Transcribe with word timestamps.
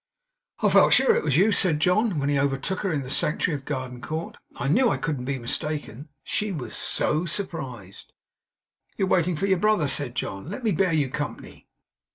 'I 0.63 0.69
felt 0.69 0.93
sure 0.93 1.15
it 1.15 1.23
was 1.23 1.37
you,' 1.37 1.51
said 1.51 1.79
John, 1.79 2.17
when 2.17 2.27
he 2.27 2.39
overtook 2.39 2.79
her 2.79 2.91
in 2.91 3.03
the 3.03 3.09
sanctuary 3.11 3.59
of 3.59 3.65
Garden 3.65 4.01
Court. 4.01 4.35
'I 4.55 4.67
knew 4.69 4.89
I 4.89 4.97
couldn't 4.97 5.25
be 5.25 5.37
mistaken.' 5.37 6.09
She 6.23 6.51
was 6.51 6.75
SO 6.75 7.25
surprised. 7.25 8.11
'You 8.97 9.05
are 9.05 9.09
waiting 9.09 9.35
for 9.35 9.45
your 9.45 9.59
brother,' 9.59 9.87
said 9.87 10.15
John. 10.15 10.49
'Let 10.49 10.63
me 10.63 10.71
bear 10.71 10.91
you 10.91 11.07
company. 11.07 11.67